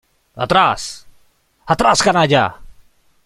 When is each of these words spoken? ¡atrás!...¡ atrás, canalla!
¡atrás!...¡ 0.45 1.05
atrás, 1.67 2.01
canalla! 2.01 2.55